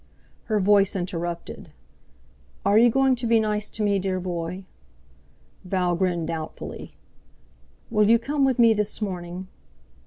[0.45, 1.69] Her voice interrupted
[2.65, 4.65] "Are you going to be nice to me, dear boy?"
[5.63, 6.95] Val grinned doubtfully.
[7.91, 9.47] "Will you come with me this morning...."